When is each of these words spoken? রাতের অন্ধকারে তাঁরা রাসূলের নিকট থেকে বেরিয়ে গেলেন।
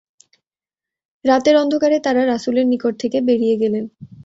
রাতের 1.25 1.55
অন্ধকারে 1.55 1.97
তাঁরা 1.99 2.23
রাসূলের 2.25 2.65
নিকট 2.67 2.93
থেকে 2.99 3.17
বেরিয়ে 3.27 3.55
গেলেন। 3.57 3.85